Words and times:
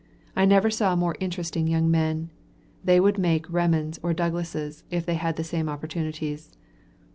I 0.35 0.45
never 0.45 0.71
saw 0.71 0.95
more 0.95 1.15
interesting 1.19 1.67
young 1.67 1.91
men. 1.91 2.31
They 2.83 2.99
would 2.99 3.19
make 3.19 3.45
Remonds 3.47 3.99
or 4.01 4.15
Douglasses, 4.15 4.83
if 4.89 5.05
they 5.05 5.13
had 5.13 5.35
the 5.35 5.43
same 5.43 5.69
opportunities. 5.69 6.49